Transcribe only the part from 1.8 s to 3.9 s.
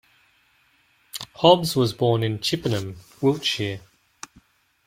born in Chippenham, Wiltshire.